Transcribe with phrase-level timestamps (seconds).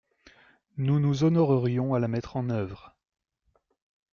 [0.77, 2.95] Nous nous honorerions à la mettre en œuvre.